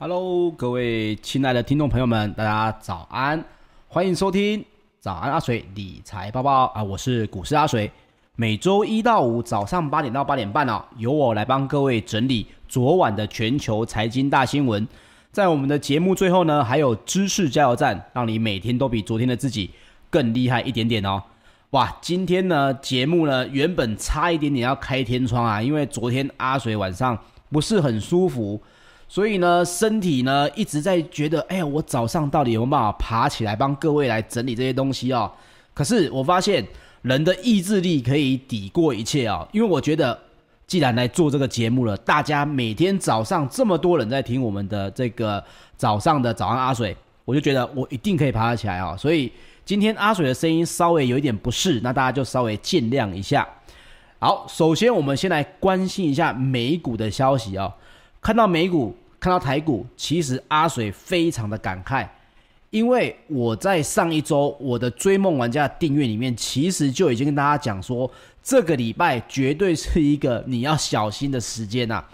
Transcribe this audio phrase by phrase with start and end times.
[0.00, 3.44] Hello，各位亲爱的听众朋友们，大家早安，
[3.88, 4.64] 欢迎收听
[5.00, 7.90] 早安阿水理财报报啊，我是股市阿水，
[8.36, 14.86] 每周一到五早上八点到八点半哦，由我来帮各位整理昨晚的全球财经大新闻，
[15.32, 19.68] 在我们的节目最后呢，还有知识加油站，让你每天都比昨天的自己
[20.08, 21.20] 更厉害一点点哦。
[21.70, 27.18] 哇，今天呢节目呢原本差一点点要开天窗啊，因为昨天阿水晚上
[27.50, 28.62] 不是很舒服。
[29.08, 35.32] 所以呢，身体呢一直在觉得，哎呀，我早上到底有没有办法爬起来帮各位来整理这些东西哦？
[35.72, 36.64] 可是我发现
[37.02, 40.16] 人的意志力可以抵过一切哦，因为我觉得
[40.66, 45.42] 既然来做这个节目了，大家每天早上这么多人在听我们的这个
[45.78, 46.94] 早上的早安阿水，
[47.24, 48.94] 我就觉得我一定可以爬得起来哦。
[48.98, 49.32] 所以
[49.64, 53.48] 今天阿水的声音稍微有一点不适，那大家就稍微见谅一下。
[54.18, 57.72] 好，首先我们先来关心一下美股的消息哦。
[58.20, 62.06] 看到美股，看到台股，其实阿水非常的感慨，
[62.70, 68.10] 因为我在上一周我的追梦玩家订阅里面，其实就已经跟大家讲说，
[68.42, 72.04] 这个礼拜绝对是一个你要小心的时间呐。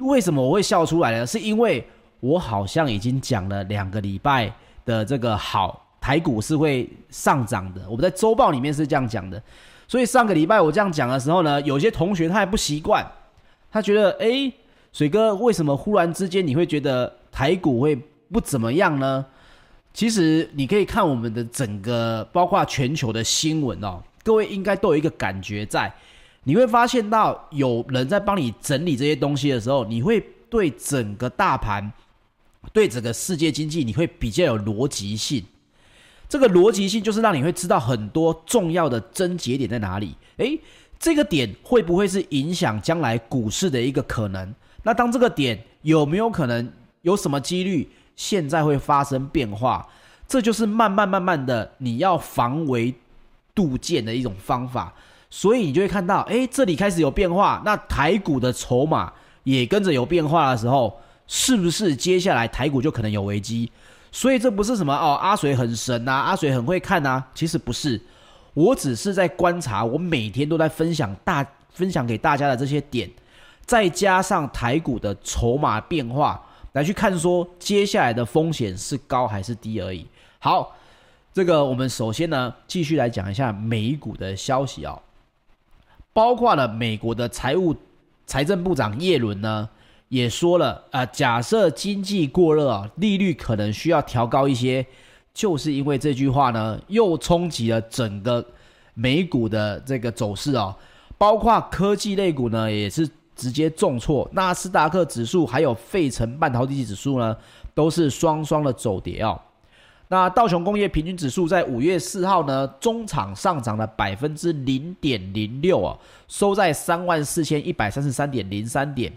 [0.00, 1.26] 为什么我会笑出来呢？
[1.26, 1.84] 是因为
[2.20, 4.52] 我好像已经讲了两个礼拜
[4.84, 9.42] 的这个好台股是会上涨的，我们在周报里面是这样讲的，
[9.86, 13.04] 所以上个礼拜我这样讲的时候呢，有些同学他还不习惯，
[13.70, 14.52] 他觉得诶。
[14.98, 17.94] 水哥，为什么忽然之间你会觉得台股会
[18.32, 19.24] 不怎么样呢？
[19.94, 25.94] 其实你可以看我们的整个，包括全球的新闻哦，各位应该都有一个感觉在，
[26.42, 31.92] 你会发现到有人在帮你整理这些东西的时候，你会对整个大盘、
[32.72, 35.44] 对整个世界经济，你会比较有逻辑性。
[36.28, 40.16] 这个逻辑性就是让你会知道很多重要的症结点在哪里。
[40.38, 40.58] 诶，
[40.98, 44.52] 这个点会不会是影响将来股市的一个可能？
[44.82, 46.72] 那当这个点有没有可能
[47.02, 49.86] 有什么几率现在会发生变化？
[50.26, 52.94] 这就是慢慢慢慢的你要防微
[53.54, 54.92] 杜渐的一种方法。
[55.30, 59.12] 所以你就会看到，哎，这里开始有变化，那台股的筹码
[59.44, 63.70] 也跟着有变化的时候，是不是接下来台股就可能有危机？
[64.10, 68.00] 所以这不是什么哦，阿水很神呐，阿水很会看呐，其实不是，
[68.54, 73.10] 我只是在观察，我每天都在分享大分享给大家的这些点。
[73.68, 76.42] 再加上台股的筹码变化，
[76.72, 80.06] 来去看说接下来的风险是高还是低而已。
[80.38, 80.74] 好，
[81.34, 85.02] 这个我们首先呢继续来讲一下美股的消息哦，
[86.14, 87.76] 包括了美国的财务
[88.24, 89.68] 财政部长耶伦呢
[90.08, 94.86] 也说了啊、假设经济过热啊，利率可能需要调高一些，
[95.34, 98.42] 就是因为这句话呢又冲击了整个
[98.94, 100.74] 美股的这个走势哦，
[101.18, 103.06] 包括科技类股呢也是。
[103.38, 107.36] 直接重挫，纳斯达克指数还有费城半导体指数呢，
[107.72, 109.40] 都是双双的走跌哦。
[110.08, 115.96] 那道琼工业平均指数在五月四号呢，中场上涨了百分之零点零六啊，
[116.26, 119.12] 收在三万四千一百三十三点零三点。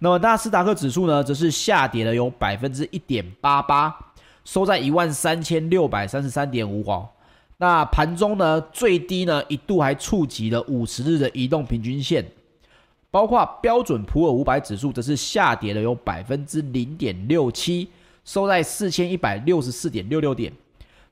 [0.00, 3.96] 那么纳斯达克指数呢，则是下跌了有百分之一点八八，
[4.44, 7.08] 收在一万三千六百三十三点五哦。
[7.56, 12.22] 那盘中呢，最低呢一度还触及了五十日的移动平均线。
[13.14, 17.88] 包括标准普尔五百指数则是下跌了有百分之零点六七，
[18.24, 20.52] 收在四千一百六十四点六六点。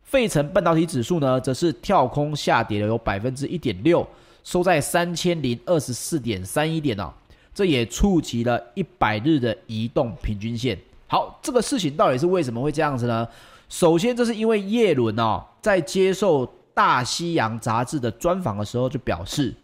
[0.03, 4.05] 费城半导体指数呢，则是跳空下跌了有百分之一点六，
[4.43, 7.13] 收在三千零二十四点三一点哦。
[7.55, 10.77] 这也触及了一百日的移动平均线。
[11.07, 13.29] 好，这个事情到底是为什么会这样子呢？
[13.69, 19.55] 首先，这是因为叶伦哦，在接受大西洋杂志的专访的时候就表示。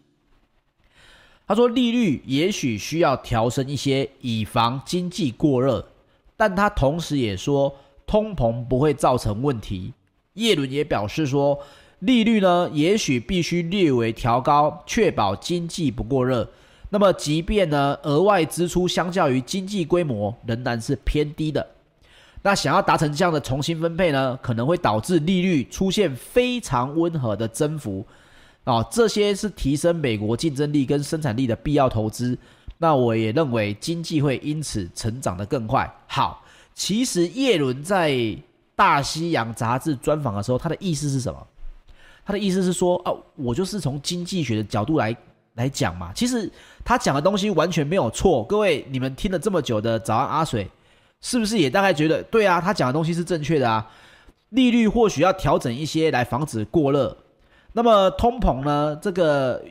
[1.48, 5.82] 他说：“利率也许需要调升一些，以防经济过热，
[6.36, 7.74] 但他同时也说，
[8.06, 9.94] 通膨不会造成问题。”
[10.34, 11.58] 耶伦也表示说
[12.00, 16.46] ：“利率呢，也许必须略微调高，确保经济不过热。
[16.90, 21.66] 那么，即便呢，额外支出相较于经济规模仍然是偏低的，
[22.42, 28.04] 那想要达成这样的重新分配呢，可能会导致利率出现非常温和的增幅。”
[28.68, 32.36] 哦，这些是提升美国竞争力跟生产力的必要投资。
[32.76, 35.90] 那我也认为经济会因此成长得更快。
[36.06, 36.44] 好，
[36.74, 38.14] 其实叶伦在
[38.76, 41.46] 大西洋杂志专访的时候，他的意思是什么？
[42.26, 45.16] 他的意思是说，哦，我就是从经济学的角度来
[45.54, 46.12] 来讲嘛。
[46.12, 46.48] 其实
[46.84, 48.44] 他讲的东西完全没有错。
[48.44, 50.70] 各位，你们听了这么久的早安阿水，
[51.22, 52.60] 是不是也大概觉得对啊？
[52.60, 53.90] 他讲的东西是正确的啊。
[54.50, 57.16] 利率或许要调整一些来防止过热。
[57.72, 58.98] 那么通膨呢？
[59.00, 59.62] 这个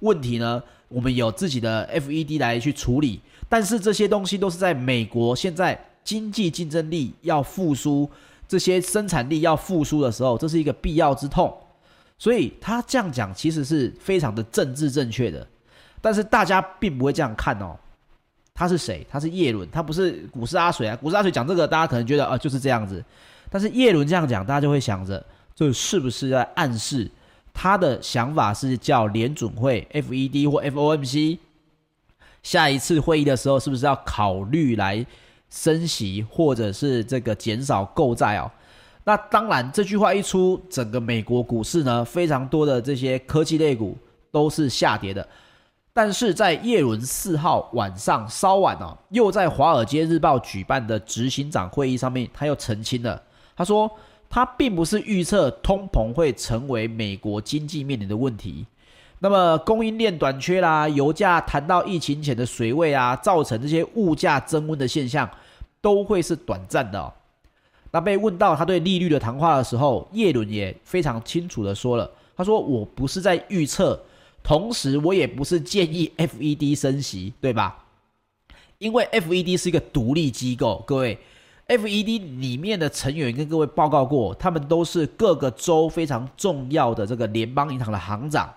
[0.00, 0.62] 问题呢？
[0.88, 8.08] 我们有自己的 FED 来去处理，但是这些东西都是在美国现在经济竞争力要复苏，
[8.46, 11.52] 这些生产力要复苏的时候，这是一个必要之痛。
[12.16, 15.44] 所以他这样讲其实是非常的政治正确的，
[16.00, 17.76] 但是大家并不会这样看哦。
[18.54, 19.04] 他是谁？
[19.10, 20.94] 他是叶伦，他不是股市阿水啊。
[20.94, 23.04] 股市阿水讲这个，大家可能觉得啊、就是这样子，
[23.50, 25.24] 但是叶伦这样讲，大家就会想着，
[25.56, 27.10] 这是不是在暗示
[27.54, 31.38] 他的想法是叫联准会 FED 或 FOMC
[32.42, 35.06] 下一次会议的时候，是不是要考虑来
[35.48, 38.50] 升息，或者是这个减少购债哦？
[39.04, 43.96] 那当然，这句话一出，整个美国股市呢，非常多的这些科技类股
[44.30, 45.26] 都是下跌的。
[45.92, 53.22] 但是在叶伦四号晚上稍晚哦，又在《华尔街日报》举办的执行长会议上面，他又澄清了。
[53.56, 53.88] 他说，
[54.28, 58.66] 他并不是预测通膨会成为美国经济面临的问题。
[59.20, 65.30] 那么供应链短缺啦，油价谈到疫情前的水位啊，造成这些物价增温的现象，
[65.80, 67.12] 都会是短暂的。
[67.90, 73.98] 那被问到他对利率的谈话的时候，叶伦也非常清楚的说了，他说：“我不是在预测，
[74.42, 77.84] 同时我也不是建议 FED 升息，对吧？
[78.78, 81.16] 因为 FED 是一个独立机构，各位
[81.68, 88.52] ，FED 里面的成员跟各位报告过，他们都是各个州非常重要的这个联邦银行的行长，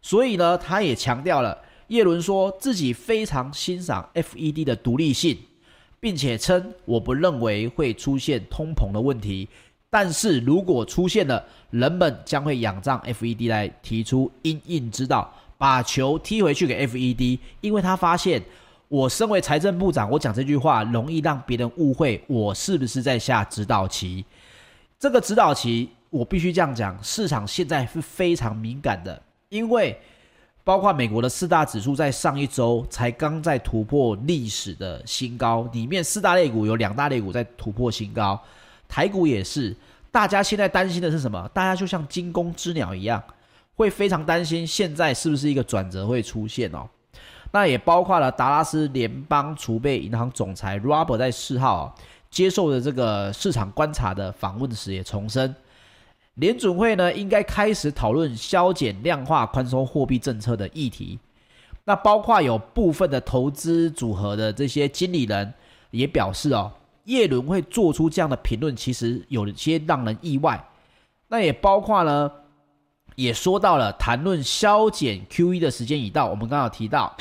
[0.00, 5.38] 所以呢，他也强调了，叶伦说自己非常欣赏 FED 的独立性。”
[5.98, 9.48] 并且称，我不认为会出现通膨的问题，
[9.90, 18.40] 但是如果出现了，人们将会仰仗 FED 来提出因应之道，把球踢回去给 FED，因为他发现
[18.88, 24.24] 我身为财政部长，我讲这句话容易让别人误会我是不是在下指导棋。
[24.98, 29.98] 这个指导棋，我必须这样讲，市场现在是非常敏感的，因为。
[30.64, 38.36] 包括美国的四大指数在上一周才刚在突破历史的新高，里面四大类股有两大类股在突破新高，
[38.88, 39.76] 台股也是。
[40.10, 41.48] 大家现在担心的是什么？
[41.54, 43.22] 大家就像惊弓之鸟一样，
[43.76, 46.84] 会非常担心现在是不是一个转折会出现哦。
[47.52, 51.94] 那也包括了达拉斯联邦储备银行总裁 Robert 在四号
[52.30, 55.54] 接受的这个市场观察的访问时也重申。
[56.34, 61.18] 联准会呢，应该开始讨论削减量化宽松货币政策的议题。
[61.84, 65.54] 那包括有部分的投资组合的这些经理人
[65.92, 66.70] 也表示哦，
[67.04, 70.62] 叶伦会做出这样的评论，其实有些让人意外。
[71.28, 72.30] 那也包括呢，
[73.14, 76.26] 也说到了谈论削减 QE 的时间已到。
[76.26, 77.16] 我们刚刚有提到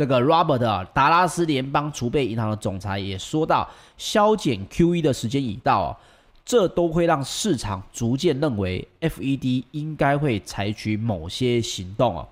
[0.00, 5.94] 这个 Robert 达拉斯联邦储备银行的总裁也说到，削减 QE 的时间已到。
[6.42, 12.26] 这都会让市场逐渐认为 FED 应该会采取某些行动哦。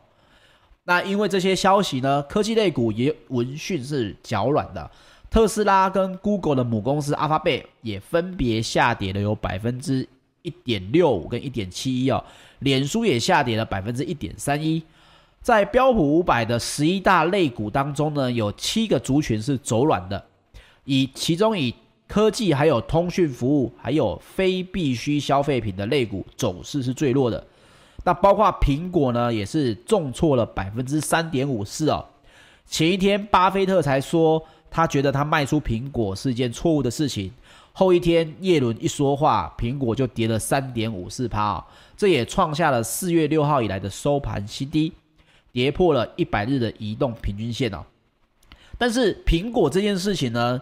[0.85, 4.91] 那因为这些消息呢，科技类股也闻讯是脚软的。
[5.29, 10.09] 特斯拉跟 Google 的母公司 Alphabet 也分别下跌了有百分之
[10.41, 12.25] 一点六五跟一点七一哦。
[12.61, 14.83] 脸书也下跌了百分之一点三一。
[15.41, 20.23] 在标普五百的十一大类股当中呢，有七个族群是走软的，
[20.85, 21.75] 以其中以
[22.07, 27.47] 科技还有通讯服务，还有非必需消费品的类股走势是最弱的。
[28.05, 32.05] 那包括苹果呢，也是重挫了百分之三点五四哦。
[32.67, 37.33] 前一天巴菲特才说他觉得他卖出苹果是一件错误的事情，
[37.73, 41.65] 后一天耶伦一说话，苹果就跌了三点五四趴哦，
[41.97, 44.93] 这也创下了四月六号以来的收盘新低，
[45.53, 47.85] 跌破了一百日的移动平均线哦。
[48.77, 50.61] 但是苹果这件事情呢，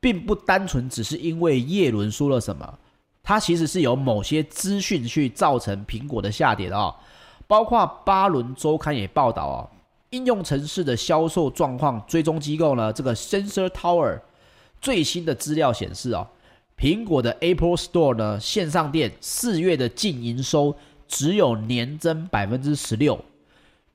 [0.00, 2.78] 并不单纯只是因为叶伦说了什么，
[3.22, 6.94] 它其实是有某些资讯去造成苹果的下跌的哦。
[7.46, 9.70] 包括巴伦周刊也报道哦，
[10.10, 14.20] 应用城市的销售状况追踪机构呢，这个 Sensor Tower
[14.80, 16.26] 最新的资料显示哦，
[16.78, 20.76] 苹果的 Apple Store 呢，线上店四月的净营收
[21.06, 23.18] 只有年增百分之十六，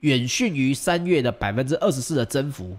[0.03, 2.77] 远逊于三月的百分之二十四的增幅。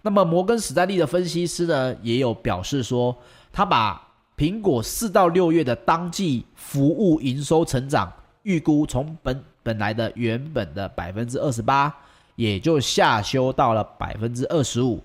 [0.00, 3.16] 那么摩根史丹利的分析师呢，也有表示说，
[3.52, 8.10] 他把苹果四到六月的当季服务营收成长
[8.42, 11.94] 预估从本本来的原本的百分之二十八，
[12.36, 15.00] 也就下修到了百分之二十五，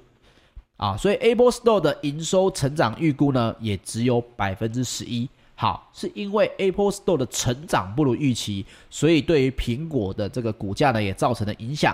[0.77, 5.29] 啊，所以 Apple Store 的营收成长预估呢，也只有百分之十一。
[5.57, 11.93] 好，是因为 Apple Store 的成长不如预期，所以对于苹果的这个股价呢，也造成了影响，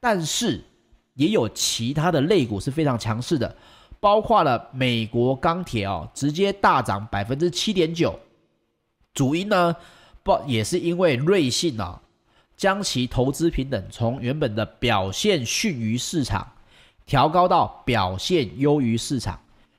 [0.00, 0.64] 但是。
[1.14, 3.54] 也有其他的类股是非常强势的，
[4.00, 8.18] 包括了美国钢铁哦，直接大涨百分之七点九。
[9.12, 9.76] 主因呢，
[10.22, 12.00] 不也是因为瑞信啊，
[12.56, 16.50] 将其投资平等从原本的表现逊于市场
[17.04, 19.38] 调高到表现优于市场。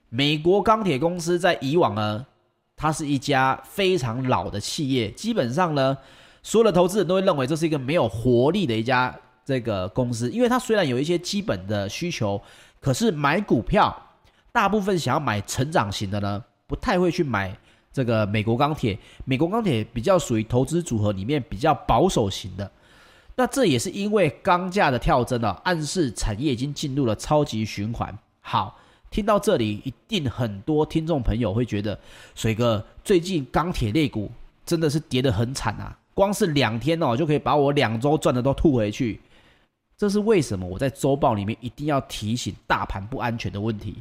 [0.09, 2.23] 美国钢铁公司在以往呢，
[2.75, 5.97] 它是一家非常老的企业，基本上呢，
[6.41, 9.15] 所有的投资人都会认为这是一个没有活力的一家
[9.45, 12.41] 这个公司，因为它虽然有一些基本的需求，
[12.81, 13.95] 可是买股票，
[14.51, 17.57] 大部分想要买成长型的呢，不太会去买
[17.93, 18.97] 这个美国钢铁。
[19.23, 22.69] 美国钢铁比较属于投资组合里面比较保守型的。
[23.35, 28.17] 那这也是因为钢价的跳增啊，暗示产业已经进入了超级循环。
[28.41, 28.77] 好。
[29.13, 31.97] 听到这里，一定很多听众朋友会觉得，
[32.33, 34.31] 水哥最近钢铁类股
[34.65, 35.95] 真的是跌得很惨啊！
[36.15, 39.21] 光是两天哦，就可以把我两周赚的都吐回去。
[39.95, 40.65] 这是为什么？
[40.65, 43.97] 我在周报里面一定要提醒大盘不安全的问题。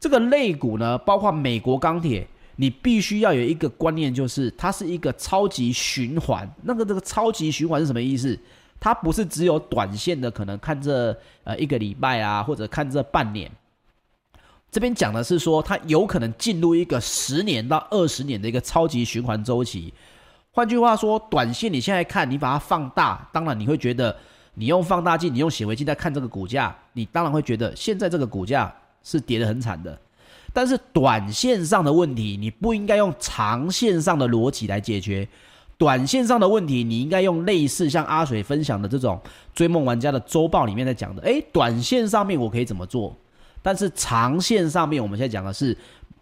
[0.00, 2.26] 这个类股呢，包括美国钢铁，
[2.56, 6.50] 你必须要有一个观念，就是它是一个超级循环。
[6.62, 8.38] 那个这个超级循环是什么意思？
[8.80, 13.50] 它不是只有短线的，可能看这呃一个礼拜啊，或者看这半年。
[14.74, 19.94] 这边讲的是说，它有可能进入一个十年到二十年的一个超级循环周期。
[20.50, 24.16] 换句话说，短线你现在看，你把它放大，当然你会觉得，
[24.54, 29.96] 你用放大镜，你用显微镜在看这个股价，你当然会觉得现在这个股价是跌得很惨的。
[30.52, 35.28] 但是短线上的问题，你不应该用长线上的逻辑来解决。
[35.78, 39.20] 短线上的问题，你应该用类似像阿水分享的这种
[39.54, 43.16] 追梦玩家的周报里面在讲的，诶，短线上面我可以怎么做？
[43.64, 45.74] 但是长线上面，我们现在讲的是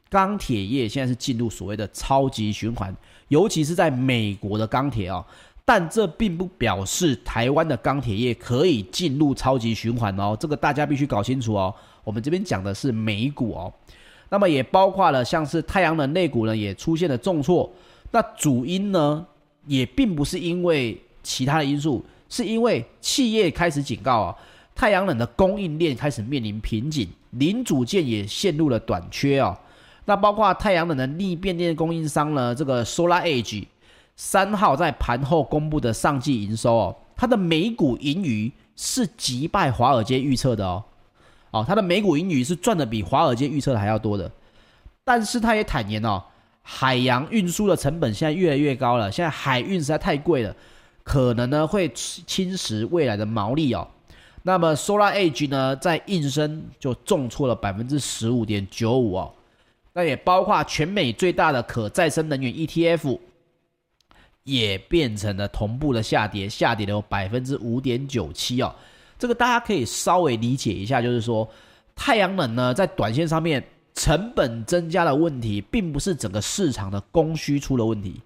[0.08, 2.94] 钢铁业现在是进入所谓的超级循环，
[3.26, 5.24] 尤其是在美国的钢铁哦。
[5.64, 11.74] 但这并不表示台湾的钢铁业可以进入超级循环哦，这个大家必须搞清楚哦。
[12.04, 13.72] 我们这边讲的是美股哦，
[14.28, 17.68] 那么也包括了像是太阳能类股呢，也出现了重挫。
[18.12, 19.26] 那主因呢，
[19.66, 24.36] 也并不是因为其他的因素，是因为企业开始警告啊。
[24.74, 29.56] 太阳能的供应链开始面临瓶颈，零组件也陷入了短缺哦。
[30.04, 33.66] 那包括太阳能的逆变电供应商呢，这个 SolarEdge
[34.16, 40.82] 三号在盘后公布的上季营收哦，它的每股盈余是击败华尔街预测的哦。
[41.52, 44.30] 哦，它的每股盈余是赚的比华尔街预测的还要多的。
[45.04, 46.22] 但是他也坦言哦，
[46.62, 50.54] 海洋运输的成本现在越来越高了，现在海运实在太贵了，
[51.02, 53.86] 可能呢会侵蚀未来的毛利哦。
[54.44, 59.32] 那么 SolarEdge 呢，在应声就重挫了百分之十五点九五哦，
[59.92, 63.20] 那也包括全美最大的可再生能源 ETF，
[64.42, 68.74] 也变成了同步的下跌，下跌了百分之五点九七哦。
[69.16, 71.48] 这个大家可以稍微理解一下，就是说
[71.94, 73.62] 太阳能呢，在短线上面
[73.94, 78.20] 成本增加的问题，并不是整个市场的供需出了问题，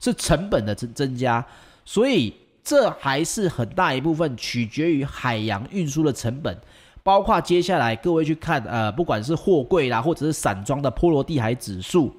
[0.00, 1.46] 是成本的增增加，
[1.84, 2.32] 所以。
[2.62, 6.56] 这还是很大一部分取决于海洋运输的成本，
[7.02, 12.14] 包括接下来各位去看，呃，不管是货柜啦，或者是散装的波罗的海指数，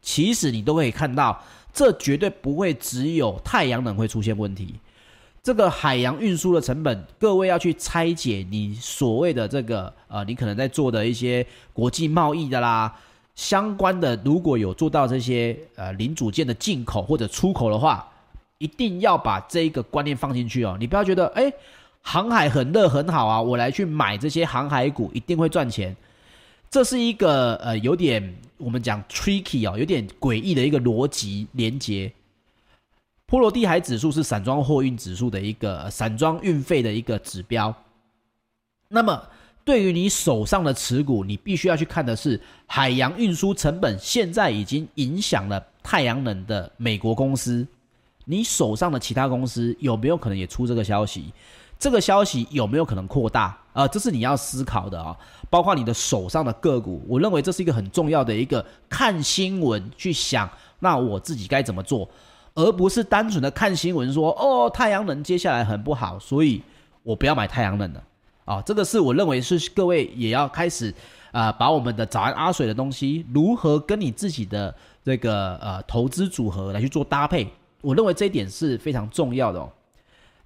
[0.00, 4.76] 其实你都可以看到，这绝对不会只有太阳能会出现问题。
[5.42, 12.94] 这个海洋运输的成本，各位要去拆解你所谓的这个，呃，你可能在做的一些国际贸易的啦，
[13.34, 18.08] 相关的，如果有做到这些呃零组件的进口或者出口的话。
[18.58, 21.52] 一定要把这一个观念放进去哦，你不要觉得哎，
[22.00, 25.94] 航海很热很好啊，我来去买这些航海股一定会赚钱，
[26.70, 32.12] 这是一个呃有点我们讲 tricky 哦，有点诡异的一个逻辑连接。
[33.26, 37.74] 波罗的海指数是散装货运指数的一个散装运费的一个指标，
[38.88, 39.20] 那么
[39.64, 47.66] 对于你手上的持股，你必须要去看的是海洋运输成本现在已经影响了太阳能的美国公司。
[48.24, 51.32] 你手上的其他公司有没有可能也出这个消息？
[51.78, 53.42] 这个消息有没有可能扩大？
[53.72, 55.16] 啊、呃，这是你要思考的啊、
[55.50, 62.08] 包括你的手上的个股，我认为这是一个很重要的一个看新闻去想，那我自己该怎么做，
[62.54, 66.62] 而不是单纯的看新闻说哦，太阳能接下来很不好，所以
[67.02, 68.02] 我不要买太阳能了
[68.44, 70.94] 啊、这个是我认为是各位也要开始
[71.32, 74.72] 啊、把我们的早安阿水的东西如何跟你自己的
[75.04, 77.50] 这个呃投资组合来去做搭配。
[77.84, 79.70] 我认为这一点是非常重要的哦。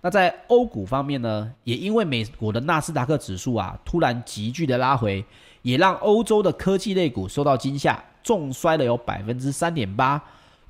[0.01, 5.25] 那在欧股方面呢，也因为美国的纳斯达克指数啊突然急剧的拉回，
[5.63, 10.23] 也让欧洲的科技类股受到惊吓，重摔了有百分之三点八，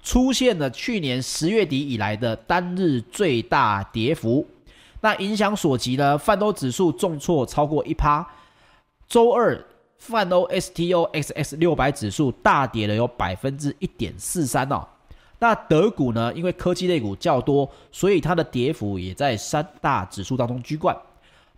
[0.03, 4.47] 出现了去年十月底以来的单日最大跌幅。
[5.01, 8.27] 那影响所及呢，泛欧指数重挫超过一趴。
[9.07, 9.63] 周二，
[9.99, 14.87] 泛欧 STOXX 六百指数大跌了有百分之一点四三哦。
[15.39, 20.97] 那德股呢，因为科技类股较多，所以它的跌幅也在三大指数当中居冠。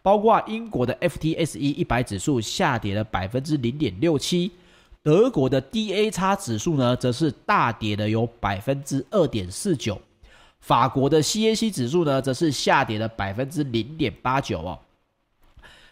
[0.03, 4.51] 包括英国的 FTSE 一百指数下跌了百分之零点六七，
[5.03, 10.01] 德国的 DAX 指数呢，则是大跌了有百分之二点四九，
[10.61, 14.79] 法国的 CAC 指数呢，则是下跌了百分之零点八九哦。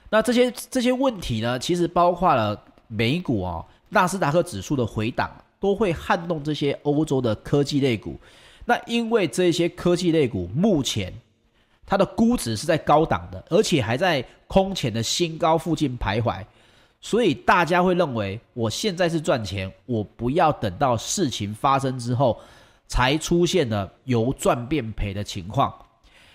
[0.09, 8.19] 那这些这些问题呢，其实包括了美股哦，纳斯达克指数的回档，都会撼动这些欧洲的科技类股。
[8.65, 11.13] 那因为这些科技类股目前，
[11.87, 16.45] 它的估值是在高档的，而且还在空前的新高附近徘徊，
[17.01, 22.39] 所以大家会认为我现在是赚钱，我不要等到事情发生之后
[22.87, 25.73] 才出现了由赚变赔的情况。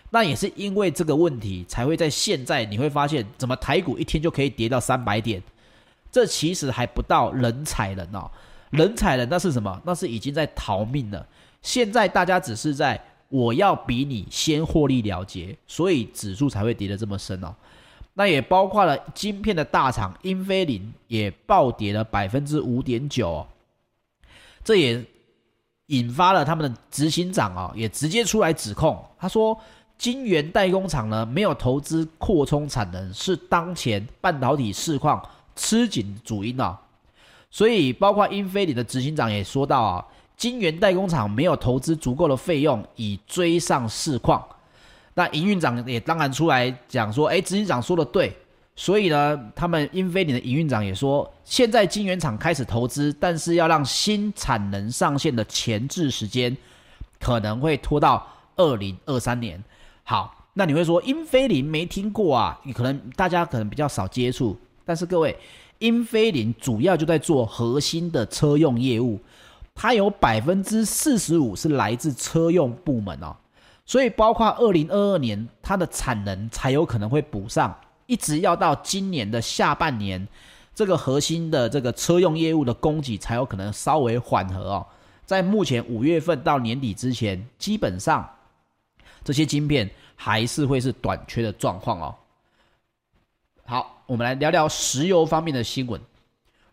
[0.09, 5.41] 那也是因为这个问题，才会在现在你会发现，怎么台股一天就可以跌到三百点？
[6.12, 8.29] 这其实还不到人踩人哦，
[8.73, 9.81] 人踩人那是什么？
[9.86, 11.25] 那是已经在逃命了。
[11.62, 13.01] 现在大家只是在。
[13.29, 17.51] 我要比你先获利了结，所以指数才会跌得这么深哦。
[18.13, 23.47] 那也包括了晶片的大厂英飞凌也暴跌了百分之五点九哦。
[24.63, 25.03] 这也
[25.88, 29.59] 引发了他们的执行长啊，也直接出来指控，他说
[29.97, 36.79] 晶圆代工厂呢没有投资扩充产能，是当前半导体市况吃紧主因啊。
[37.53, 40.03] 所以包括英飞凌的执行长也说到啊。
[40.35, 44.43] 晶圆代工厂没有投资足够的费用以追上市况，
[45.13, 48.35] 那营运长也当然出来讲说，哎，执行长说的对，
[48.75, 56.57] 所以呢，他们英飞凌的营运长也说，现在晶圆厂开始投资，但是要让新产能上线的前置时间
[57.19, 59.63] 可能会拖到二零二三年。
[60.03, 62.59] 好，那你会说英飞凌没听过啊？
[62.63, 65.37] 你可能大家可能比较少接触，但是各位，
[65.79, 69.19] 英飞凌主要就在做核心的车用业务。
[69.75, 73.36] 它有百分之四十五是来自车用部门哦，
[73.88, 80.27] 所以包括二零二二年它的产能才有可能会补上，一直要到今年的下半年，
[80.75, 84.86] 这个核心的这个车用业务的供给才有可能稍微缓和哦。
[85.25, 88.29] 在目前五月份到年底之前，基本上
[89.23, 92.13] 这些晶片还是会是短缺的状况哦。
[93.73, 95.99] 好，我们来聊聊石油方面的新闻。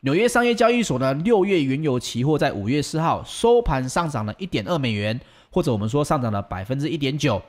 [0.01, 5.19] 纽约商业交易所呢，六月原油期货在五月四号收盘上涨了一点二美元，
[5.51, 7.41] 或者我们说上涨了百分之一点九，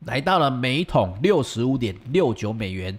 [0.00, 2.98] 来到了每桶六十五点六九美元。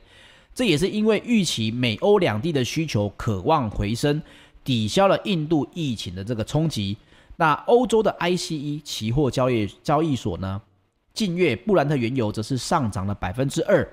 [0.54, 4.22] 这也是因为预期美欧两地的需求可望回升，
[4.64, 6.96] 抵消了印度疫情的这个冲击。
[7.36, 10.62] 那欧洲的 ICE 期货交易交易所呢，
[11.14, 13.86] 近月布兰特原油则是上涨了百分之二，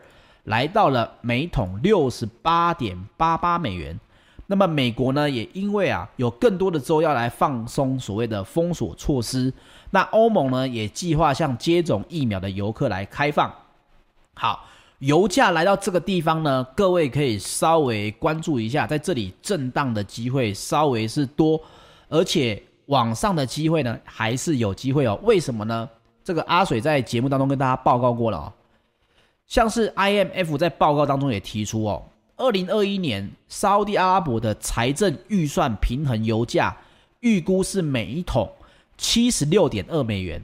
[0.44, 3.98] 来到了每桶六十八点八八美元。
[4.46, 9.52] 那么美国呢，也因为啊有更多的州要来放松所谓的封锁措施，
[9.90, 13.50] 那欧盟呢也计划向接种疫苗的游客来开放。
[14.34, 14.66] 好，
[14.98, 21.58] 油价来到这个地方呢，各位可以稍微关注一下，在这里震荡的机会稍微是多，
[22.08, 25.18] 而且往上的机会呢还是有机会哦。
[25.22, 25.88] 为什么呢？
[26.24, 28.52] 这个阿水在节目当中跟大家报告过了哦，
[29.46, 32.02] 像是 IMF 在报告当中也提出哦。
[32.36, 36.76] 二零二一年，沙特阿拉伯的财政预算平衡油价
[37.20, 38.50] 预估是每一桶
[38.96, 40.42] 七十六点二美元，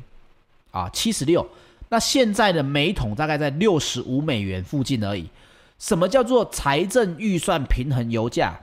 [0.71, 1.47] 啊，七十六。
[1.89, 5.29] 那现在的每一桶大概在六十五美元附近而已。
[5.79, 8.61] 什么叫做财政预算平衡油价？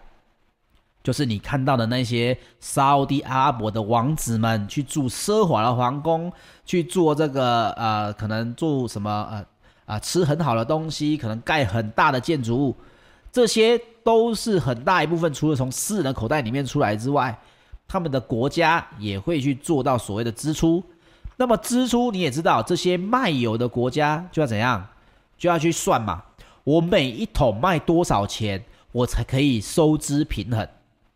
[1.04, 6.32] 就是你看到的那些沙特阿拉伯的王子们去住奢华的皇宫，
[6.66, 9.46] 去做这个呃，可能住什么呃
[9.86, 12.76] 啊、吃很好的东西，可能盖很大的建筑物。
[13.32, 17.38] 这些都是很大一部分，除了从私人的口袋里面出来之外，
[17.88, 20.84] 他们的国家也会去做到所谓的支出。
[21.38, 24.88] 那么支出你也知道，这些卖油的国家就要怎样，
[25.38, 26.24] 就要去算嘛。
[26.64, 30.68] 我每一桶卖多少钱，我才可以收支平衡？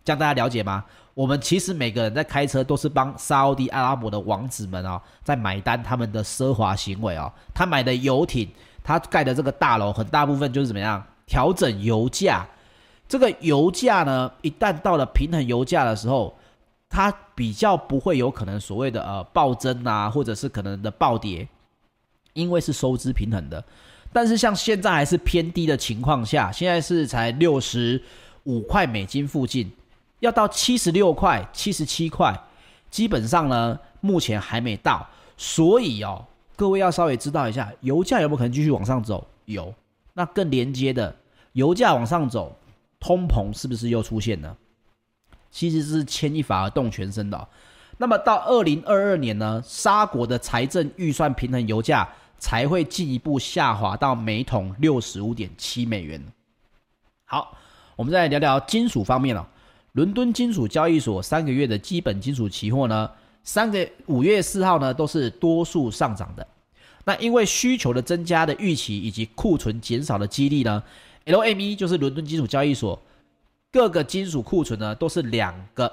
[0.09, 0.83] 这样大家了解吗？
[1.13, 7.31] 我们其实每个人在开车都是帮沙乌地阿拉伯的王子们啊、哦，在买单他们的奢华行为、哦。
[7.53, 8.49] 他买的游艇，
[8.83, 11.03] 他盖的这个大楼，很大部分就是怎么样？
[11.27, 12.43] 调整油价，
[13.07, 16.35] 这个油价呢，一旦到了平衡油价的时候，
[16.89, 21.47] 它比较不会有可能所谓的呃暴增啊，或者是可能的暴跌，
[22.33, 23.63] 因为是收支平衡的。
[24.11, 28.01] 但是像现在还是偏低的情况下，现在是才六十
[28.45, 29.71] 五块美金附近，
[30.19, 32.33] 要到七十六块、七十七块，
[32.89, 35.07] 基本上呢目前还没到。
[35.37, 39.25] 所以哦，各位要稍微知道一下，油价有没有可能继续往上走？
[39.45, 39.73] 有。
[40.13, 41.15] 那更连接的，
[41.53, 42.57] 油价往上走，
[42.99, 44.57] 通膨是不是又出现了？
[45.49, 47.47] 其实是牵一发而动全身的。
[47.97, 56.21] 那么到二零二二年呢，沙国的财政预算平衡油价才会进一步下滑到每桶六十五点七美元。
[57.25, 57.55] 好，
[57.95, 59.47] 我们再来聊聊金属方面了。
[59.93, 63.09] 伦敦金属交易所三个月的基本金属期货呢，
[63.43, 66.47] 三个五月四号呢都是多数上涨的。
[67.05, 70.83] 那因为需求的增加的预期以及库存减少的激励呢
[71.25, 73.01] ，LME 就是伦敦金属交易所
[73.71, 75.91] 各个金属库存呢都是两个。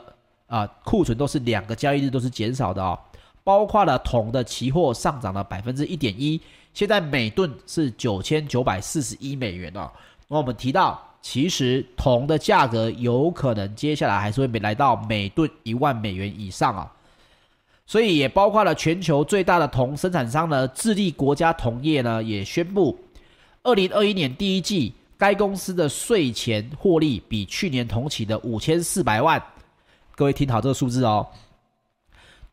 [0.49, 2.97] 啊，库存都是两个交易日都是减少的哦，
[3.43, 6.41] 包括了铜的期货上涨了百分之一点一，
[6.73, 9.91] 现在每吨是九千九百四十一美元哦。
[10.29, 16.93] 那我们提到，其实铜的价格有可能接下来还是会来到每吨一万美元以上啊，
[17.85, 22.97] 所以也包括了全球最大的铜生产商呢，智利国家铜业呢也宣布，
[23.65, 29.43] 二零二一年第一季该公司的税前获利比去年同期的五千四百万。
[30.15, 31.27] 各位听好这个数字哦，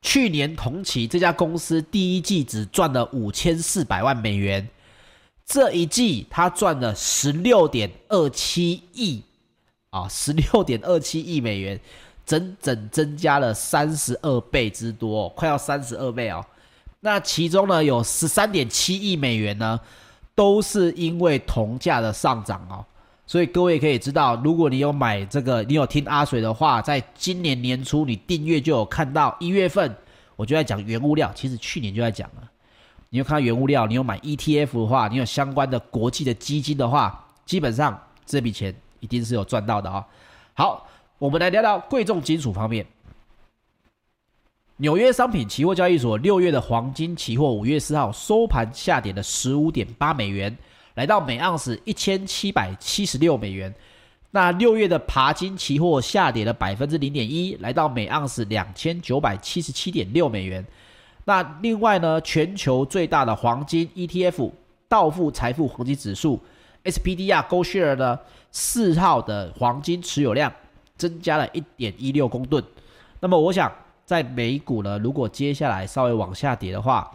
[0.01, 4.67] 去年同期这家公司第一季只赚了五千四百万美元，
[5.45, 9.21] 这一季它赚了十六点二七亿
[9.89, 11.79] 啊，十六点二七亿美元，
[12.25, 16.43] 整整增加了三十二倍之多，快要三十二倍哦。
[17.01, 19.79] 那其中呢，有十三点七亿美元呢，
[20.33, 22.83] 都是因为铜价的上涨哦。
[23.27, 29.95] 所以各位可以知道，如果你有买这个，你有听阿水的话，在今年年初你订阅就有看到一月份
[30.35, 32.49] 我就在讲原物料，其实去年就在讲了。
[33.13, 37.95] 你有看原物料，你有买 ETF 的话，你有相关的国际的基金的话，基本上
[38.25, 40.03] 这笔钱一定是有赚到的啊、
[40.55, 40.87] 好，
[41.19, 42.83] 我们来聊聊贵重金属方面。
[44.77, 50.57] 纽约商品期货交易所六月的黄金期货五月四号收盘下跌了十五点八美元。
[50.95, 53.71] 来到每盎司一千七百七十六美元，
[54.31, 60.65] 那六月的爬金期货下跌了百分之零点一，来到每盎司两千九百七十七点六美元。
[61.25, 64.51] 那另外呢，全球最大的黄金 ETF
[64.87, 66.39] 道富财富黄金指数
[66.83, 68.19] SPDR Gold Share 呢，
[68.51, 70.51] 四号的黄金持有量
[70.97, 72.63] 增加了一点一六公吨。
[73.21, 73.71] 那么我想，
[74.05, 77.09] 在美股呢，如果接下来稍微往下跌的话，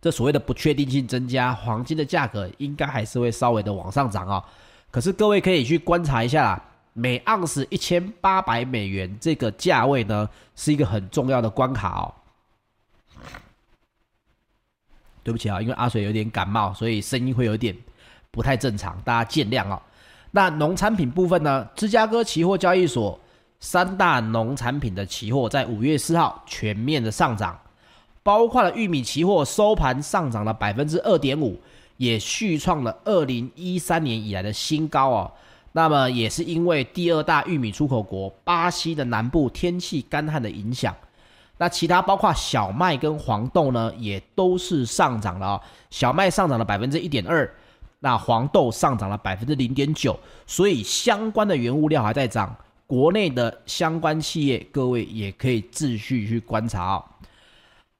[0.00, 4.42] 这所谓的不确定性增加，黄金的价格应该还是会稍微的往上涨哦。
[4.92, 6.62] 可是各位可以去观察一下啦，
[6.92, 12.14] 每盎司一千八百美元这个价位呢，是一个很重要的关卡哦。
[15.22, 17.76] 对不起啊，因为阿水有点感冒，所以声音会有点
[18.30, 19.80] 不太正常，大家见谅哦。
[20.30, 23.18] 那农产品部分呢，芝加哥期货交易所
[23.60, 27.58] 三大农产品的期货在五月四号全面的上涨。
[28.24, 31.60] 包括了玉米期货收盘上涨了百分之二点五，
[31.96, 35.32] 也续创了二零一三年以来的新高哦。
[35.72, 40.94] 那么也是因为第二大玉米出口国巴西的南部天气干旱的影响。
[41.62, 45.60] 那其他包括小麦跟黄豆呢，也都是上涨了哦。
[45.90, 47.48] 小麦上涨了百分之一点二，
[48.00, 50.18] 那黄豆上涨了百分之零点九。
[50.44, 52.52] 所以相关的原物料还在涨，
[52.84, 57.04] 国内的相关企业，各位也可以继续去观察哦。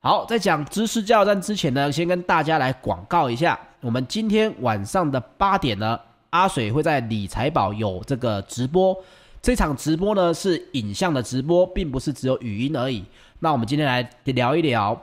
[0.01, 5.97] 好，在讲知识加油站之前呢，先跟大家来广告一下，我们今天晚上的八点呢，
[6.31, 8.97] 阿水会在理财宝有这个直播。
[9.41, 13.05] 这场直播呢是影像的直播，并不是只有语音而已。
[13.45, 14.97] 那我们今天来聊一聊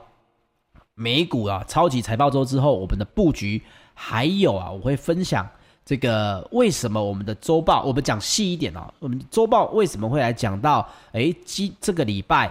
[0.95, 3.61] 美股啊，超级财报周之后我们的布局，
[3.93, 5.45] 还有啊，我会分享
[5.83, 12.49] 这个为什么我们的周报，我们讲细一点啊，我们周报为什么会来讲到，诶，今这个礼拜。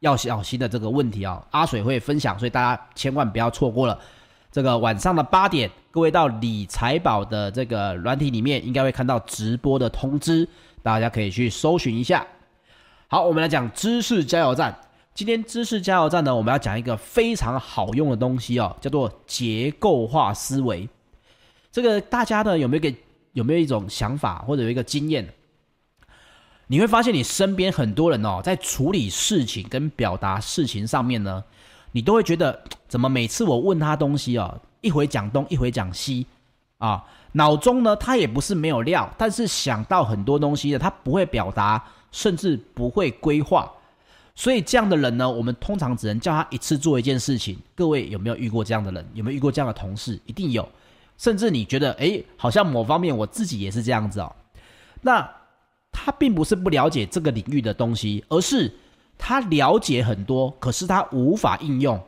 [0.00, 3.98] 要小心的这个问题啊，阿水会分享，所以大家千万不要错过了。
[4.52, 10.46] 这个晚上的八点，各位到理财宝的这个软体里面，应该会看到直播的通知，
[10.82, 12.24] 大家可以去搜寻一下。
[13.08, 14.78] 好，我们来讲知识加油站。
[15.14, 20.88] 今天知识加油站呢，我们要讲一个非常好用的东西哦，叫做结构化思维。
[21.70, 22.92] 这个大家呢有没有个
[23.32, 25.32] 有没有一种想法或者有一个经验？
[26.66, 31.44] 你会发现，你身边很多人哦，在处理事情跟表达事情上面呢，
[31.92, 36.26] 你都会觉得，怎么每次我问他东西哦，一会讲东，一会讲西，
[36.78, 43.70] 啊，脑中呢他也不是没有料，但是想到很多东西的，他不会表达，甚至不会规划，
[44.34, 47.58] 所以这样的人呢，我们通常只能叫他一次做一件事情。
[47.74, 49.06] 各位有没有遇过这样的人？
[49.14, 50.20] 有没有遇过这样的同事？
[50.26, 50.68] 一定有，
[51.18, 54.34] 甚至你觉得，诶，好像某方面我自己也是这样子哦，
[55.02, 55.28] 那。
[55.96, 58.70] 他并不是不了解这个领域的东西，而是
[59.16, 61.98] 他了解很多，可是他无法应用。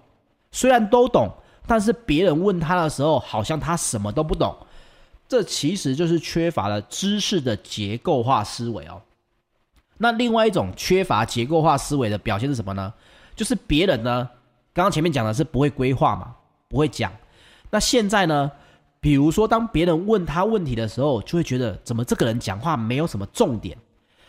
[0.50, 1.30] 虽然都懂，
[1.68, 4.52] 但是别人问他的时候，好像他什么都不懂。
[5.28, 9.00] 这其实就是缺乏了知识的结构化思维哦。
[9.98, 12.92] 那另外一种缺乏结构化思维的表现是什么呢？
[13.34, 14.28] 就是别人呢，
[14.72, 16.34] 刚刚前面讲的是不会规划嘛，
[16.68, 17.12] 不会讲。
[17.70, 18.50] 那现在呢，
[19.00, 23.76] 比如说当别人问他问题的时候，就会觉得怎么这个人讲话没有什么重点，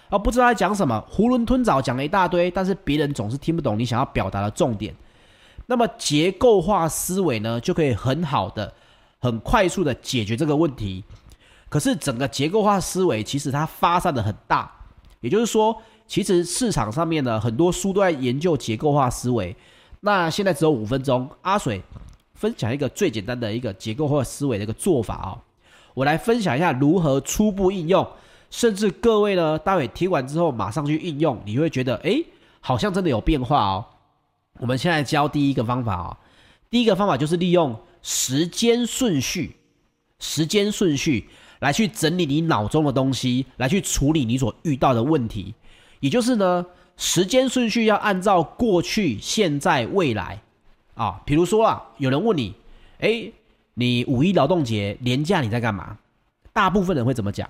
[0.10, 4.96] 而不知道在讲什么，囫囵吞枣讲了一大堆，但是别人总是听不懂你想要表达的重点。
[5.66, 8.74] 那么结构化思维呢，就可以很好的、
[9.20, 11.04] 很快速的解决这个问题。
[11.70, 14.72] 可是整个结构化思维其实它发散的很大。
[15.20, 19.56] 也就是说，其实市场上面呢，很多书都在研究结构化思维。
[20.02, 21.82] 那现在只有五分钟，阿水
[22.34, 25.42] 分享一个最简单的一个结构化思维的一个做法哦。
[25.96, 28.08] 我来分享一下如何初步应用，
[28.52, 32.24] 甚至各位呢，待会听完之后马上去应用，你会觉得诶，
[32.60, 33.86] 好像真的有变化哦。
[34.60, 36.18] 我们现在教第一个方法哦，
[36.70, 39.58] 第一个方法就是利用时间顺序，
[40.20, 41.28] 时间顺序。
[41.60, 45.54] 来去整理你脑中的东西，来去处理你所遇到的问题，
[46.00, 46.66] 也就是呢，
[46.96, 50.42] 时间顺序要按照过去、现在、未来
[50.96, 51.22] 啊。
[51.26, 52.54] 比如说啊，有人问你，
[53.00, 53.34] 诶，
[53.74, 55.98] 你五一劳动节年假你在干嘛？
[56.54, 57.50] 大部分人会怎么讲？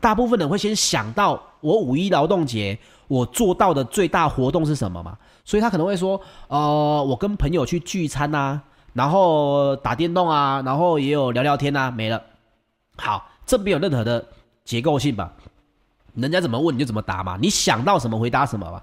[0.00, 2.76] 大部分人会先想到我五一劳动节
[3.08, 5.16] 我做到的最大活动是什么嘛？
[5.44, 8.60] 所以他可能会说，呃，我跟朋友去聚餐啊，
[8.92, 12.20] 然后打电动啊，然后也有聊聊天啊，没了。
[12.96, 13.28] 好。
[13.46, 14.24] 这没有任何的
[14.64, 15.32] 结构性吧？
[16.14, 18.82] 人家怎么问你就怎么答嘛，你想到什么回答什么吧。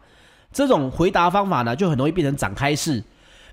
[0.52, 3.02] 这种回答方法呢，就很容易变成展开式。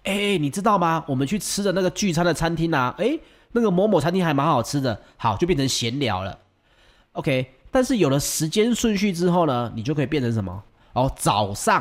[0.03, 1.05] 哎，你知道吗？
[1.07, 3.17] 我们去吃的那个聚餐的餐厅啊，哎，
[3.53, 5.01] 那个某某餐厅还蛮好吃的。
[5.17, 6.37] 好，就变成闲聊了。
[7.13, 10.63] OK，但是有了时间顺序之后呢，你就可以变成什么？
[10.95, 11.81] 哦，早上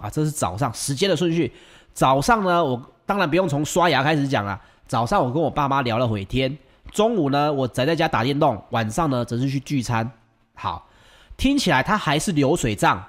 [0.00, 1.52] 啊，这是早上时间的顺序。
[1.92, 4.58] 早上呢，我当然不用从刷牙开始讲啊。
[4.86, 6.56] 早上我跟我爸妈聊了会天。
[6.94, 10.08] 中午呢，我宅在家打电动；晚上呢，则是去聚餐。
[10.54, 10.88] 好，
[11.36, 13.04] 听起来它还是流水账，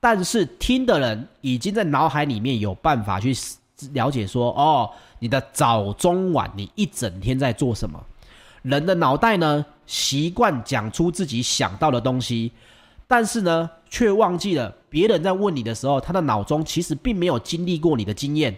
[0.00, 3.36] 但是听的人已经在脑海里面有办法去
[3.92, 8.02] 了解说：哦，你的早中晚，你一整天在做什么？
[8.62, 12.50] 人的脑袋呢，习惯讲出自己想到的东西，
[13.06, 18.56] 但是呢，却忘记了别人在问你的时候，他的脑中其实并没有经历过你的经验。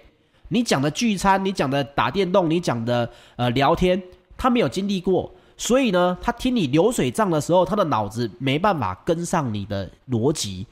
[0.51, 4.01] 你讲的聚餐，你讲的打电动，你讲的呃聊天。
[4.39, 10.67] 他没有经历过，所以呢，他听你流水账的时候，他的脑子没办法跟上你的逻辑。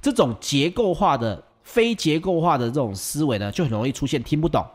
[0.00, 4.66] 这种结构化的、非结构化的这种思维呢，就很容易出现听不懂。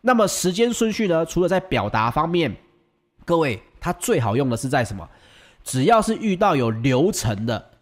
[0.00, 2.56] 那么时间顺序呢，除了在表达方面，
[3.26, 5.06] 各位，它最好用的是在什么？
[5.62, 7.72] 只要是遇到有流程的、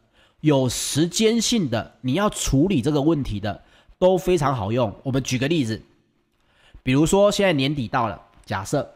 [0.40, 3.62] 有时间性的，你要处理这个问题的，
[3.98, 4.92] 都非常好用。
[5.04, 5.80] 我们举个例子，
[6.82, 8.93] 比如说现在年底到了，假设。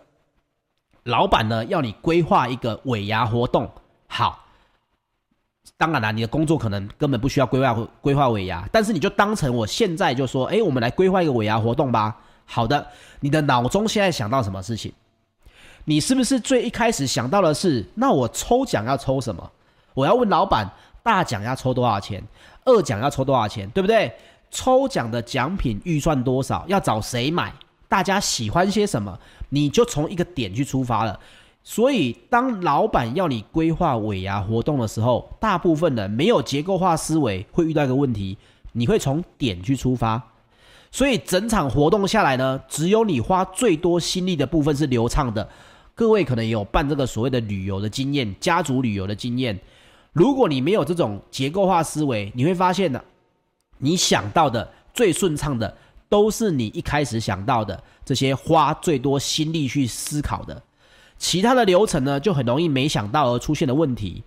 [1.09, 3.67] 老板呢，要你规划一个尾牙活动，
[4.09, 4.45] 好，
[5.79, 12.15] 当然了，你的工作可能根本不需要规划规划尾牙，但是你就当成我现在就说，哎，我们来规划一个尾牙活动吧。
[12.45, 12.87] 好的，
[13.21, 14.93] 你的脑中现在想到什么事情？
[15.87, 19.51] 你是不是最一开始想到的是，那我抽奖要抽什么？
[19.95, 20.71] 我要问老板，
[21.03, 22.23] 大奖要抽多少钱？
[22.67, 23.67] 二奖要抽多少钱？
[23.71, 24.15] 对不对？
[24.51, 26.67] 抽奖的奖品预算多少？
[26.69, 27.51] 要找谁买？
[27.89, 29.19] 大家喜欢些什么？
[29.49, 31.19] 你就从一个点去出发了。
[31.65, 38.39] 所以，当老板要你规划尾牙活动的时候，大部分人没有结构化思维，会遇到一个问题：
[38.73, 40.23] 你会从点去出发。
[40.91, 45.47] 所以，整场活动下来呢，只有你花最多心力的部分是流畅的。
[45.95, 49.59] 各位可能也有办这个所谓的旅游的经验，家族旅游的经验。
[50.13, 53.03] 如果你没有这种结构化思维，你会发现呢，
[53.79, 55.77] 你想到的最顺畅的。
[56.09, 60.63] 都是你一开始想到的这些花最多心力去思考的，
[61.19, 64.23] 其他的流程呢，就很容易没想到而出现的问题。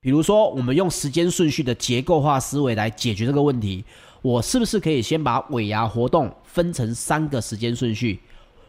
[0.00, 3.84] 比如说，我们用时间顺序的结构化思维来解决这个问题，
[4.20, 8.20] 我是不是可以先把尾牙活动分成三个时间顺序？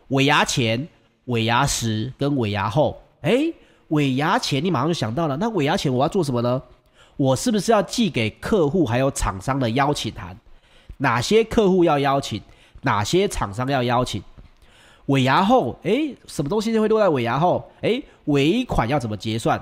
[0.10, 0.88] 尾牙前、
[1.26, 3.02] 尾牙时跟尾牙后。
[3.22, 3.54] 诶，
[3.88, 6.62] 尾牙前你马上就想到了，那尾牙前我要做什么呢？
[7.16, 10.38] 我是不是要寄给客户还有厂商的邀请函？
[10.98, 12.42] 哪些客户要邀请？
[12.82, 14.22] 哪些厂商要邀请？
[15.08, 17.70] 尾牙后，诶，什么东西会落在尾牙后？
[17.82, 19.62] 诶，尾款要怎么结算？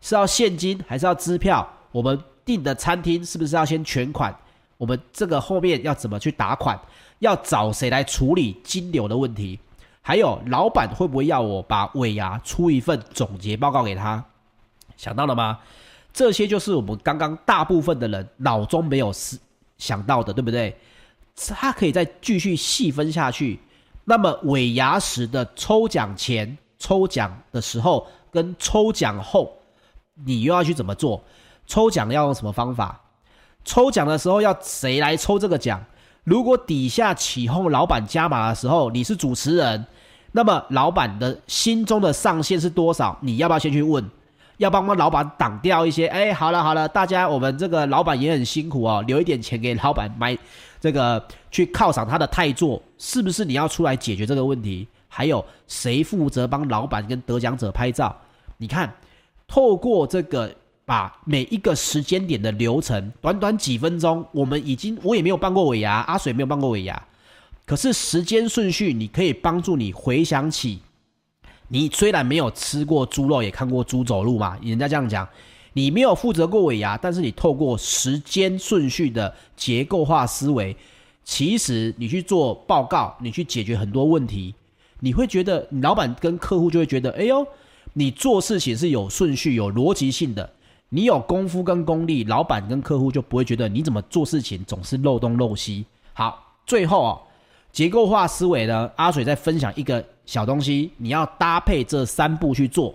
[0.00, 1.66] 是要现金还是要支票？
[1.90, 4.34] 我们订的餐厅是不是要先全款？
[4.76, 6.78] 我们这个后面要怎么去打款？
[7.20, 9.58] 要找谁来处理金流的问题？
[10.02, 14.22] 还有，老板会不会要我把尾牙出一份总结报告给他？
[14.96, 15.58] 想到了吗？
[16.12, 19.38] 这些就是我们刚刚大部分的人脑中没有思。
[19.78, 20.76] 想到的对不对？
[21.54, 23.58] 他可以再继续细分下去。
[24.04, 29.56] 那么尾牙时的抽奖前、抽奖的时候跟抽奖后，
[30.24, 31.24] 你又要去怎么做？
[31.66, 33.00] 抽奖要用什么方法？
[33.64, 35.82] 抽奖的时候要谁来抽这个奖？
[36.22, 39.86] 如果底下起哄老板加码的时候，你是主持人，
[40.32, 43.18] 那么老板的心中的上限是多少？
[43.22, 44.08] 你要不要先去问？
[44.56, 46.06] 要帮帮老板挡掉一些？
[46.06, 50.36] 哎，好了好了，大家我们这个老板也很辛苦哦，留一点钱给老板买
[50.80, 53.44] 这个去犒赏他的太座，是不是？
[53.44, 54.86] 你要出来解决这个问题？
[55.08, 58.16] 还有谁负责帮老板跟得奖者拍照？
[58.56, 58.92] 你看，
[59.46, 60.52] 透过这个。
[60.86, 67.02] 把每一个时间点的流程，短短几分钟，我们已经我也没有办过尾牙，阿水没有办过尾牙，
[67.64, 70.82] 可是时间顺序，你可以帮助你回想起，
[71.68, 75.28] 你虽然没有吃过猪肉，也看过猪走路嘛，人家这样讲，
[75.72, 80.76] 你没有负责过尾牙，但是你透过时间顺序的结构化思维，
[81.24, 84.54] 其实你去做报告，你去解决很多问题，
[85.00, 87.46] 你会觉得，你老板跟客户就会觉得，哎呦，
[87.94, 90.50] 你做事情是有顺序、有逻辑性的。
[90.90, 95.84] 你有功夫跟功力，老板跟客户就不会觉得你怎么做事情总是漏东漏西。
[96.12, 97.20] 好，最后哦，
[97.74, 102.94] 结构化思维呢，阿水再分享一个小东西，你要搭配这三步去做。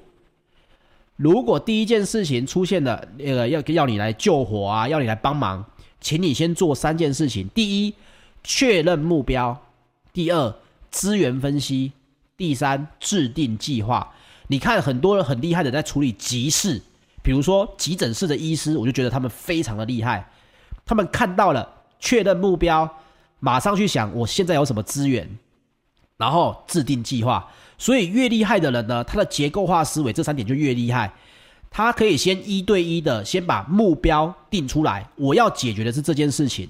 [1.18, 5.66] 如果第一件事情出现了，那个要要你来救火啊，要你来帮忙，
[6.00, 7.94] 请你先做三件事情：第一，
[8.42, 9.54] 确认目标；
[10.14, 10.56] 第二，
[10.90, 11.92] 资源分析；
[12.38, 14.14] 第三，制定计划。
[14.48, 16.82] 你看很多人很厉害的在处理急事。
[17.22, 20.26] 比如说急诊室的医师，我就觉得他们非常的厉害。
[20.86, 21.68] 他们看到了，
[22.00, 22.90] 确认目标，
[23.40, 25.30] 马上去想我现在有什么资源，
[26.18, 27.50] 然后制定计划。
[27.78, 31.14] 所以越厉害的人呢，他的结构化思维这三点就越厉害。
[31.72, 36.68] 他可以先一对一的先把目标定出来，我要解决的是这件事情。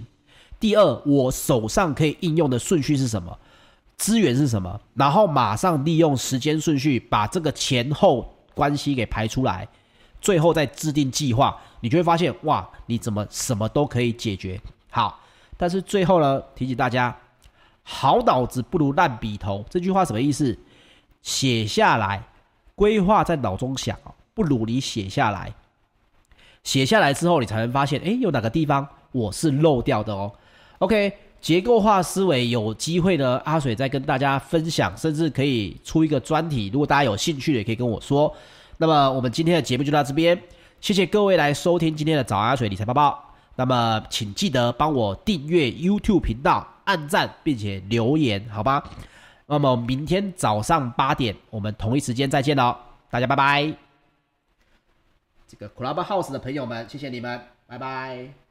[0.60, 3.40] 第二，我手上可以应用的顺序是什么？
[3.96, 4.80] 资源是什么？
[4.94, 9.68] 然后马上利用时间顺序把这个前后关系给排出来。
[10.22, 14.60] 最后再制定计划，你就会发现哇，你怎么什么都可以解决。
[14.90, 15.18] 好，
[15.62, 17.14] 但是最后呢，提醒大家，
[17.84, 20.58] 好脑子不如烂笔头，这句话什么意思？
[21.22, 22.24] 写下来，
[22.76, 24.00] 规划在脑中想，
[24.34, 25.54] 不如你写下来。
[26.64, 30.32] 写下来之后，你才能发现，诶，有哪个地方我是漏掉的哦。
[30.78, 38.34] OK，结构化思维有机会呢，阿水再跟大家分享，甚至可以出一个专题，如果大家有兴趣的，也可以跟我说。
[38.78, 40.42] 那么我们今天的节目就到这边，
[40.80, 43.29] 谢谢各位来收听今天的早安阿水理财报报。
[43.60, 48.82] 那么请记得帮我订阅 YouTube 频道、按赞并且留言，好吧？
[49.48, 52.74] 那么明天早上八点我们同一时间再见喽，
[53.10, 53.74] 大家拜拜。
[55.46, 57.38] 这个 Clubhouse 的朋友们，谢谢你们，
[57.68, 58.49] 拜拜。